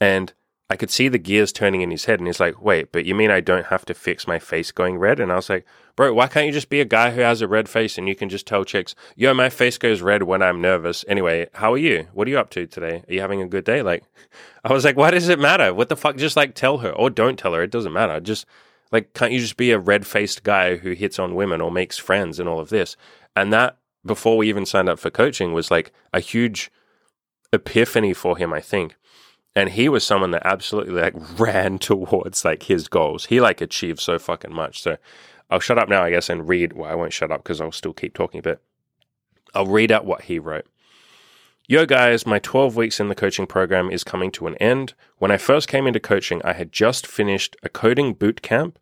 [0.00, 0.32] And
[0.70, 3.14] I could see the gears turning in his head, and he's like, "Wait, but you
[3.14, 5.64] mean I don't have to fix my face going red?" And I was like,
[5.96, 8.14] "Bro, why can't you just be a guy who has a red face and you
[8.14, 11.78] can just tell chicks, yo, my face goes red when I'm nervous." Anyway, how are
[11.78, 12.08] you?
[12.12, 13.02] What are you up to today?
[13.08, 13.80] Are you having a good day?
[13.80, 14.04] Like,
[14.64, 15.72] I was like, "Why does it matter?
[15.72, 16.16] What the fuck?
[16.16, 17.62] Just like tell her or don't tell her.
[17.62, 18.20] It doesn't matter.
[18.20, 18.44] Just
[18.92, 21.96] like, can't you just be a red faced guy who hits on women or makes
[21.96, 22.94] friends and all of this?"
[23.34, 26.70] And that before we even signed up for coaching was like a huge
[27.54, 28.96] epiphany for him, I think
[29.54, 33.26] and he was someone that absolutely like ran towards like his goals.
[33.26, 34.82] He like achieved so fucking much.
[34.82, 34.96] So
[35.50, 36.74] I'll shut up now, I guess, and read.
[36.74, 38.40] Well, I won't shut up because I'll still keep talking.
[38.40, 38.60] But
[39.54, 40.66] I'll read out what he wrote.
[41.70, 44.94] Yo, guys, my 12 weeks in the coaching program is coming to an end.
[45.18, 48.78] When I first came into coaching, I had just finished a coding boot camp,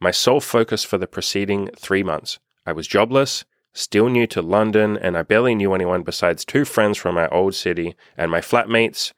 [0.00, 2.38] my sole focus for the preceding three months.
[2.66, 6.98] I was jobless, still new to London, and I barely knew anyone besides two friends
[6.98, 9.14] from my old city and my flatmates.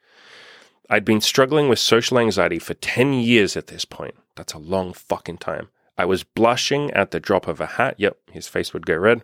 [0.89, 4.15] I'd been struggling with social anxiety for 10 years at this point.
[4.35, 5.69] That's a long fucking time.
[5.97, 7.95] I was blushing at the drop of a hat.
[7.97, 9.23] Yep, his face would go red.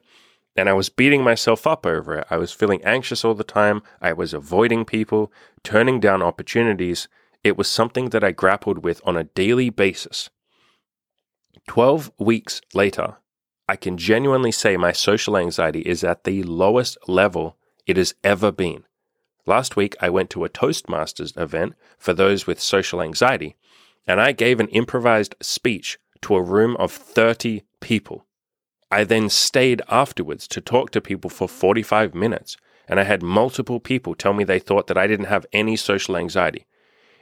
[0.55, 2.27] And I was beating myself up over it.
[2.29, 3.81] I was feeling anxious all the time.
[4.01, 5.31] I was avoiding people,
[5.63, 7.07] turning down opportunities.
[7.43, 10.29] It was something that I grappled with on a daily basis.
[11.67, 13.17] 12 weeks later,
[13.67, 18.51] I can genuinely say my social anxiety is at the lowest level it has ever
[18.51, 18.83] been.
[19.49, 23.55] Last week, I went to a Toastmasters event for those with social anxiety,
[24.05, 28.27] and I gave an improvised speech to a room of 30 people.
[28.91, 32.57] I then stayed afterwards to talk to people for 45 minutes,
[32.87, 36.15] and I had multiple people tell me they thought that I didn't have any social
[36.15, 36.67] anxiety.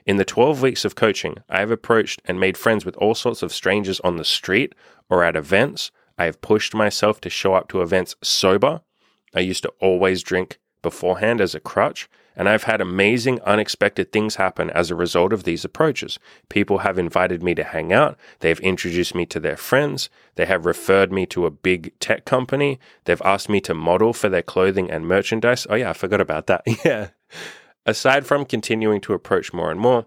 [0.05, 3.41] In the 12 weeks of coaching, I have approached and made friends with all sorts
[3.41, 4.75] of strangers on the street
[5.09, 5.91] or at events.
[6.17, 8.81] I have pushed myself to show up to events sober.
[9.33, 14.35] I used to always drink beforehand as a crutch, and I've had amazing, unexpected things
[14.35, 16.19] happen as a result of these approaches.
[16.49, 18.15] People have invited me to hang out.
[18.41, 20.09] They've introduced me to their friends.
[20.35, 22.79] They have referred me to a big tech company.
[23.05, 25.65] They've asked me to model for their clothing and merchandise.
[25.67, 26.61] Oh, yeah, I forgot about that.
[26.85, 27.09] yeah.
[27.87, 30.05] Aside from continuing to approach more and more,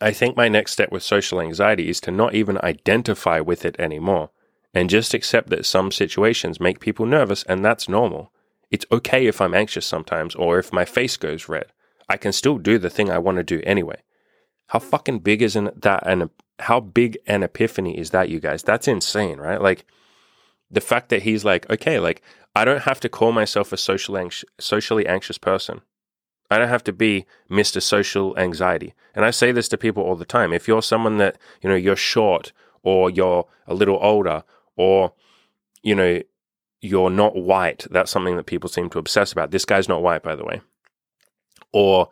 [0.00, 3.76] I think my next step with social anxiety is to not even identify with it
[3.78, 4.30] anymore
[4.74, 8.31] and just accept that some situations make people nervous and that's normal.
[8.72, 11.66] It's okay if I'm anxious sometimes or if my face goes red.
[12.08, 14.00] I can still do the thing I want to do anyway.
[14.68, 16.02] How fucking big isn't that?
[16.06, 18.62] And how big an epiphany is that, you guys?
[18.62, 19.60] That's insane, right?
[19.60, 19.84] Like
[20.70, 22.22] the fact that he's like, okay, like
[22.56, 25.82] I don't have to call myself a social anx- socially anxious person.
[26.50, 27.80] I don't have to be Mr.
[27.80, 28.94] Social Anxiety.
[29.14, 30.52] And I say this to people all the time.
[30.52, 34.44] If you're someone that, you know, you're short or you're a little older
[34.76, 35.12] or,
[35.82, 36.20] you know,
[36.82, 37.86] you're not white.
[37.90, 39.52] That's something that people seem to obsess about.
[39.52, 40.60] This guy's not white, by the way.
[41.72, 42.10] Or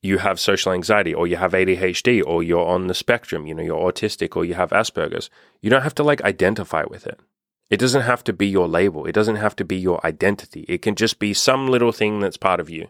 [0.00, 3.62] you have social anxiety, or you have ADHD, or you're on the spectrum, you know,
[3.62, 5.28] you're autistic, or you have Asperger's.
[5.60, 7.20] You don't have to like identify with it.
[7.68, 9.04] It doesn't have to be your label.
[9.04, 10.64] It doesn't have to be your identity.
[10.68, 12.88] It can just be some little thing that's part of you.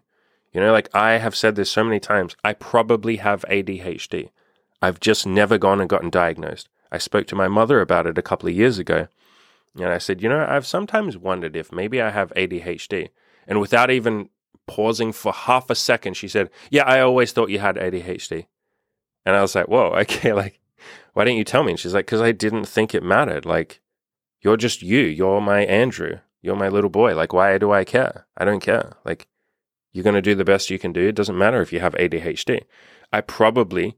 [0.53, 4.31] You know, like I have said this so many times, I probably have ADHD.
[4.81, 6.69] I've just never gone and gotten diagnosed.
[6.93, 9.09] I spoke to my mother about it a couple of years ago,
[9.77, 13.11] and I said, you know, I've sometimes wondered if maybe I have ADHD.
[13.47, 14.29] And without even
[14.67, 18.47] pausing for half a second, she said, Yeah, I always thought you had ADHD.
[19.25, 20.61] And I was like, Whoa, okay, like,
[21.15, 21.73] why didn't you tell me?
[21.73, 23.47] And she's like, Because I didn't think it mattered.
[23.47, 23.81] Like,
[24.41, 25.01] you're just you.
[25.01, 26.19] You're my Andrew.
[26.43, 27.17] You're my little boy.
[27.17, 28.27] Like, why do I care?
[28.37, 28.97] I don't care.
[29.05, 29.27] Like,
[29.93, 31.09] you're going to do the best you can do.
[31.09, 32.63] It doesn't matter if you have ADHD.
[33.13, 33.97] I probably,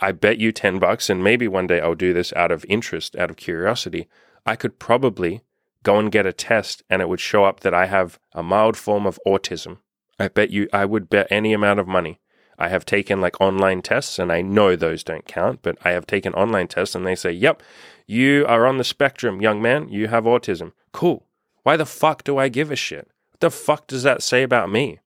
[0.00, 3.14] I bet you 10 bucks, and maybe one day I'll do this out of interest,
[3.14, 4.08] out of curiosity.
[4.46, 5.42] I could probably
[5.82, 8.76] go and get a test and it would show up that I have a mild
[8.76, 9.78] form of autism.
[10.18, 12.20] I bet you, I would bet any amount of money.
[12.58, 16.06] I have taken like online tests and I know those don't count, but I have
[16.06, 17.62] taken online tests and they say, yep,
[18.06, 19.88] you are on the spectrum, young man.
[19.88, 20.72] You have autism.
[20.92, 21.26] Cool.
[21.64, 23.08] Why the fuck do I give a shit?
[23.32, 25.00] What the fuck does that say about me?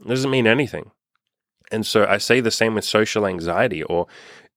[0.00, 0.92] It doesn't mean anything.
[1.72, 4.06] And so I say the same with social anxiety or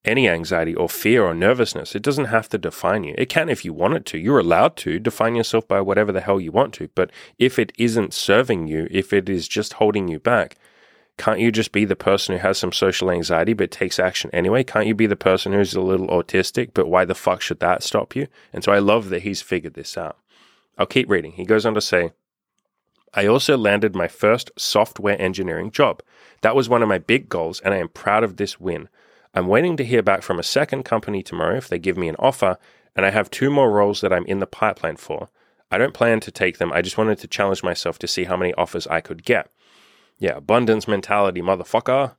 [0.06, 1.96] any anxiety or fear or nervousness.
[1.96, 3.16] It doesn't have to define you.
[3.18, 4.18] It can if you want it to.
[4.18, 6.90] You're allowed to define yourself by whatever the hell you want to.
[6.96, 10.58] But if it isn't serving you, if it is just holding you back,
[11.18, 14.64] can't you just be the person who has some social anxiety but takes action anyway?
[14.64, 17.84] Can't you be the person who's a little autistic, but why the fuck should that
[17.84, 18.28] stop you?
[18.52, 20.18] And so I love that he's figured this out.
[20.78, 21.32] I'll keep reading.
[21.34, 22.12] He goes on to say,
[23.14, 26.04] I also landed my first software engineering job.
[26.42, 28.90] That was one of my big goals, and I am proud of this win.
[29.36, 32.16] I'm waiting to hear back from a second company tomorrow if they give me an
[32.18, 32.58] offer,
[32.96, 35.28] and I have two more roles that I'm in the pipeline for.
[35.70, 36.72] I don't plan to take them.
[36.72, 39.52] I just wanted to challenge myself to see how many offers I could get.
[40.18, 42.16] Yeah, abundance mentality, motherfucker.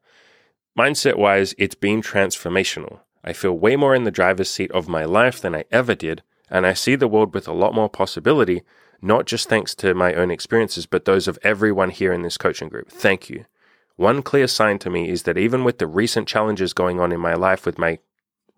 [0.78, 3.00] Mindset wise, it's been transformational.
[3.24, 6.22] I feel way more in the driver's seat of my life than I ever did,
[6.50, 8.62] and I see the world with a lot more possibility,
[9.00, 12.68] not just thanks to my own experiences, but those of everyone here in this coaching
[12.68, 12.90] group.
[12.90, 13.46] Thank you.
[13.96, 17.20] One clear sign to me is that even with the recent challenges going on in
[17.20, 17.98] my life with my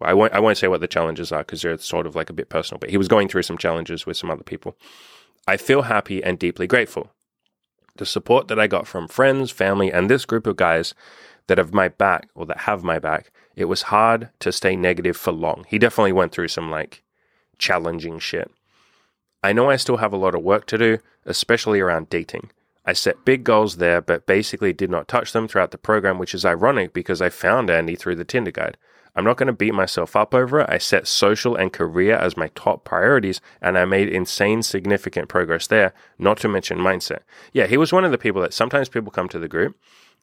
[0.01, 2.35] I won't I won't say what the challenges are because they're sort of like a
[2.35, 4.77] bit personal, but he was going through some challenges with some other people.
[5.47, 7.11] I feel happy and deeply grateful.
[7.97, 10.95] The support that I got from friends, family, and this group of guys
[11.49, 15.17] that have my back or that have my back, it was hard to stay negative
[15.17, 15.65] for long.
[15.69, 17.03] He definitely went through some like
[17.59, 18.51] challenging shit.
[19.43, 22.51] I know I still have a lot of work to do, especially around dating.
[22.89, 26.33] I set big goals there, but basically did not touch them throughout the program, which
[26.33, 28.79] is ironic because I found Andy through the Tinder guide.
[29.15, 30.71] I'm not going to beat myself up over it.
[30.71, 35.67] I set social and career as my top priorities, and I made insane significant progress
[35.67, 37.25] there, not to mention mindset.
[37.53, 39.77] Yeah, he was one of the people that sometimes people come to the group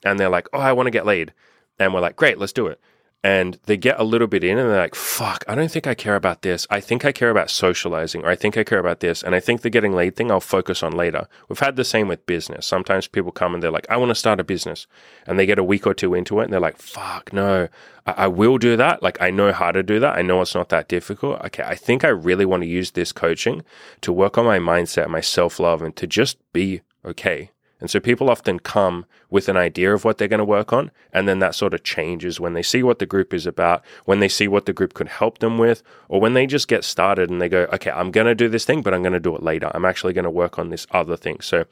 [0.03, 1.33] and they're like, oh, I want to get laid.
[1.77, 2.81] And we're like, great, let's do it
[3.25, 5.95] and they get a little bit in and they're like, fuck, I don't think I
[5.95, 6.67] care about this.
[6.69, 9.23] I think I care about socializing or I think I care about this.
[9.23, 11.27] And I think the getting laid thing I'll focus on later.
[11.49, 12.67] We've had the same with business.
[12.67, 14.85] Sometimes people come and they're like, I want to start a business.
[15.25, 17.67] And they get a week or two into it and they're like, fuck, no,
[18.05, 19.01] I, I will do that.
[19.01, 20.15] Like, I know how to do that.
[20.15, 21.41] I know it's not that difficult.
[21.45, 23.63] Okay, I think I really want to use this coaching
[24.01, 27.49] to work on my mindset, my self love, and to just be okay
[27.85, 30.89] and so people often come with an idea of what they're going to work on,
[31.13, 34.21] and then that sort of changes when they see what the group is about, when
[34.21, 37.29] they see what the group could help them with, or when they just get started
[37.29, 39.35] and they go, okay, I'm going to do this thing, but I'm going to do
[39.35, 39.69] it later.
[39.71, 41.41] I'm actually going to work on this other thing.
[41.41, 41.65] So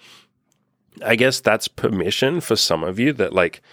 [1.04, 3.64] I guess that's permission for some of you that, like,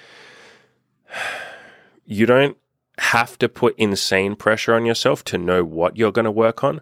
[2.07, 2.57] you don't
[2.97, 6.81] have to put insane pressure on yourself to know what you're going to work on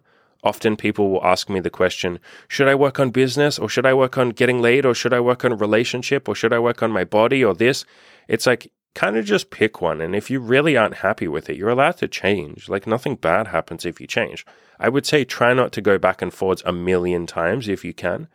[0.49, 3.93] Often people will ask me the question, should I work on business or should I
[4.03, 6.91] work on getting laid or should I work on relationship or should I work on
[6.99, 7.85] my body or this?
[8.29, 10.01] It's like, kind of just pick one.
[10.01, 12.69] And if you really aren't happy with it, you're allowed to change.
[12.69, 14.47] Like nothing bad happens if you change.
[14.79, 17.93] I would say try not to go back and forwards a million times if you
[17.93, 18.29] can.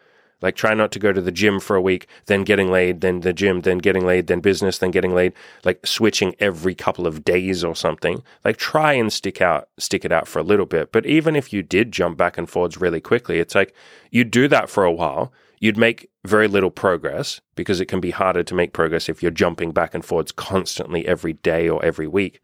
[0.43, 3.21] Like try not to go to the gym for a week, then getting laid, then
[3.21, 5.31] the gym, then getting laid, then business, then getting laid,
[5.63, 8.21] like switching every couple of days or something.
[8.43, 10.91] Like try and stick out stick it out for a little bit.
[10.91, 13.73] But even if you did jump back and forwards really quickly, it's like
[14.11, 18.11] you'd do that for a while, you'd make very little progress because it can be
[18.11, 22.07] harder to make progress if you're jumping back and forwards constantly every day or every
[22.07, 22.41] week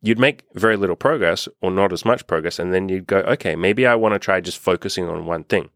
[0.00, 2.60] you'd make very little progress or not as much progress.
[2.60, 5.70] And then you'd go, okay, maybe I want to try just focusing on one thing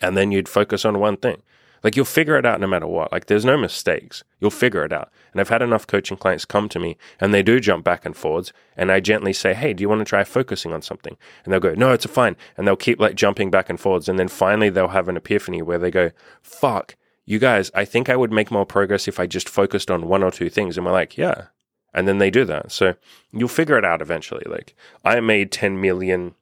[0.00, 1.42] and then you'd focus on one thing.
[1.82, 3.10] Like you'll figure it out no matter what.
[3.12, 4.22] Like there's no mistakes.
[4.38, 5.10] You'll figure it out.
[5.32, 8.16] And I've had enough coaching clients come to me and they do jump back and
[8.16, 11.16] forwards and I gently say, Hey, do you want to try focusing on something?
[11.44, 12.36] And they'll go, No, it's fine.
[12.56, 14.08] And they'll keep like jumping back and forwards.
[14.08, 16.10] And then finally they'll have an epiphany where they go,
[16.42, 20.08] Fuck, you guys, I think I would make more progress if I just focused on
[20.08, 20.76] one or two things.
[20.76, 21.46] And we're like, Yeah.
[21.92, 22.70] And then they do that.
[22.70, 22.94] So
[23.32, 24.44] you'll figure it out eventually.
[24.46, 26.34] Like I made 10 million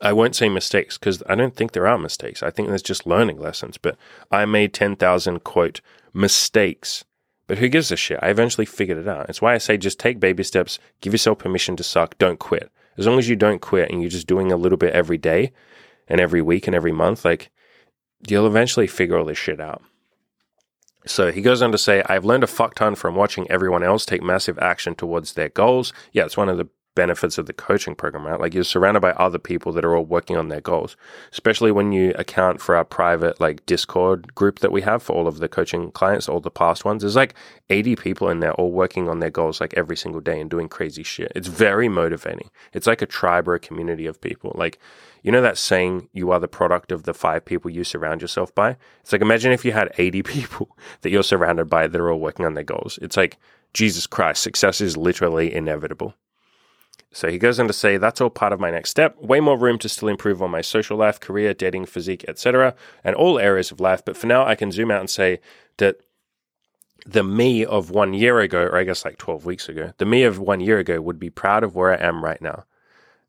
[0.00, 2.42] I won't say mistakes because I don't think there are mistakes.
[2.42, 3.78] I think there's just learning lessons.
[3.78, 3.96] But
[4.30, 5.80] I made 10,000 quote
[6.12, 7.04] mistakes.
[7.46, 8.18] But who gives a shit?
[8.22, 9.28] I eventually figured it out.
[9.28, 12.70] It's why I say just take baby steps, give yourself permission to suck, don't quit.
[12.96, 15.52] As long as you don't quit and you're just doing a little bit every day
[16.06, 17.50] and every week and every month, like
[18.28, 19.82] you'll eventually figure all this shit out.
[21.06, 24.04] So he goes on to say, I've learned a fuck ton from watching everyone else
[24.04, 25.92] take massive action towards their goals.
[26.12, 28.40] Yeah, it's one of the benefits of the coaching program, right?
[28.40, 30.96] Like you're surrounded by other people that are all working on their goals,
[31.30, 35.28] especially when you account for our private like Discord group that we have for all
[35.28, 37.02] of the coaching clients, all the past ones.
[37.02, 37.36] There's like
[37.70, 40.68] 80 people in there all working on their goals like every single day and doing
[40.68, 41.30] crazy shit.
[41.36, 42.50] It's very motivating.
[42.72, 44.52] It's like a tribe or a community of people.
[44.56, 44.80] Like,
[45.22, 48.52] you know that saying, you are the product of the five people you surround yourself
[48.56, 48.76] by?
[49.02, 52.18] It's like imagine if you had 80 people that you're surrounded by that are all
[52.18, 52.98] working on their goals.
[53.00, 53.38] It's like,
[53.72, 56.14] Jesus Christ, success is literally inevitable.
[57.12, 59.16] So he goes on to say, that's all part of my next step.
[59.18, 63.16] Way more room to still improve on my social life, career, dating, physique, etc., and
[63.16, 64.04] all areas of life.
[64.04, 65.40] But for now, I can zoom out and say
[65.78, 65.96] that
[67.06, 70.24] the me of one year ago, or I guess like 12 weeks ago, the me
[70.24, 72.64] of one year ago would be proud of where I am right now.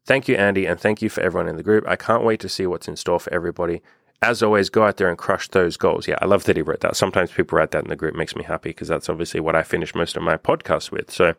[0.05, 1.87] Thank you, Andy, and thank you for everyone in the group.
[1.87, 3.81] I can't wait to see what's in store for everybody.
[4.21, 6.07] As always, go out there and crush those goals.
[6.07, 6.97] Yeah, I love that he wrote that.
[6.97, 9.63] Sometimes people write that in the group, makes me happy because that's obviously what I
[9.63, 11.09] finish most of my podcasts with.
[11.09, 11.35] So,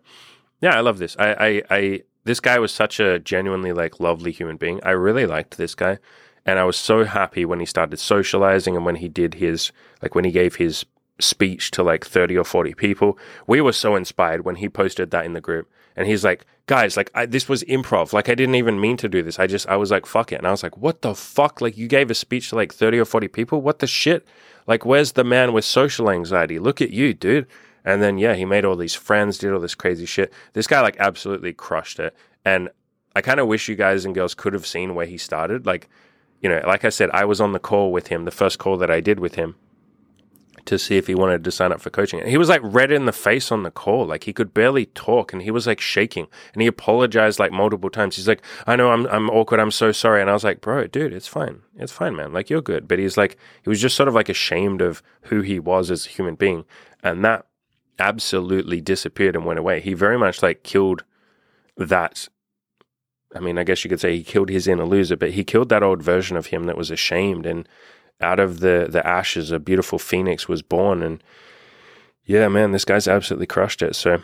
[0.63, 1.15] yeah, I love this.
[1.19, 4.81] I, I, I this guy was such a genuinely like lovely human being.
[4.83, 5.99] I really liked this guy.
[6.47, 10.15] And I was so happy when he started socializing and when he did his, like
[10.15, 10.85] when he gave his
[11.21, 13.19] speech to like 30 or 40 people.
[13.47, 15.71] We were so inspired when he posted that in the group.
[15.97, 18.13] And he's like, guys, like I, this was improv.
[18.13, 19.39] Like I didn't even mean to do this.
[19.39, 20.37] I just, I was like, fuck it.
[20.37, 21.61] And I was like, what the fuck?
[21.61, 23.61] Like you gave a speech to like 30 or 40 people?
[23.61, 24.27] What the shit?
[24.67, 26.59] Like, where's the man with social anxiety?
[26.59, 27.47] Look at you, dude.
[27.85, 30.33] And then yeah, he made all these friends, did all this crazy shit.
[30.53, 32.15] This guy like absolutely crushed it.
[32.45, 32.71] And
[33.15, 35.67] I kind of wish you guys and girls could have seen where he started.
[35.67, 35.89] Like,
[36.41, 38.77] you know, like I said, I was on the call with him, the first call
[38.79, 39.57] that I did with him
[40.67, 42.21] to see if he wanted to sign up for coaching.
[42.21, 44.07] And he was like red in the face on the call.
[44.07, 47.91] Like he could barely talk and he was like shaking and he apologized like multiple
[47.91, 48.17] times.
[48.17, 49.61] He's like, I know I'm, I'm awkward.
[49.61, 50.21] I'm so sorry.
[50.21, 51.63] And I was like, bro, dude, it's fine.
[51.77, 52.33] It's fine, man.
[52.33, 52.87] Like you're good.
[52.87, 56.07] But he's like, he was just sort of like ashamed of who he was as
[56.07, 56.65] a human being.
[57.03, 57.47] And that
[58.01, 59.81] absolutely disappeared and went away.
[59.81, 61.05] He very much like killed
[61.77, 62.29] that
[63.35, 65.69] I mean, I guess you could say he killed his inner loser, but he killed
[65.69, 67.47] that old version of him that was ashamed.
[67.47, 67.69] And
[68.21, 71.03] out of the, the ashes, a beautiful phoenix was born.
[71.03, 71.23] And
[72.25, 73.95] yeah, man, this guy's absolutely crushed it.
[73.95, 74.23] So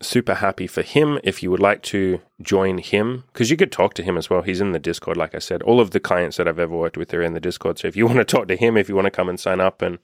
[0.00, 1.18] super happy for him.
[1.24, 4.42] If you would like to join him, because you could talk to him as well.
[4.42, 5.62] He's in the Discord, like I said.
[5.62, 7.80] All of the clients that I've ever worked with are in the Discord.
[7.80, 9.60] So if you want to talk to him, if you want to come and sign
[9.60, 9.98] up and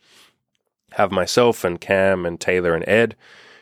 [0.97, 3.16] have myself and Cam and Taylor and Ed,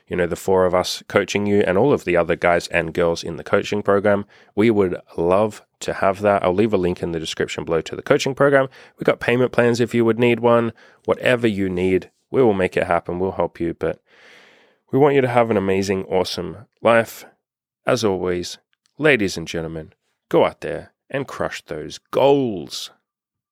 [0.07, 2.93] you know, the four of us coaching you and all of the other guys and
[2.93, 4.27] girls in the coaching program,
[4.57, 6.43] we would love to have that.
[6.43, 8.69] I'll leave a link in the description below to the coaching program.
[8.99, 10.73] We've got payment plans if you would need one.
[11.05, 13.21] Whatever you need, we will make it happen.
[13.21, 13.73] We'll help you.
[13.73, 14.03] But
[14.91, 17.25] we want you to have an amazing, awesome life.
[17.87, 18.59] As always,
[18.99, 19.93] ladies and gentlemen,
[20.29, 22.91] go out there and crush those goals.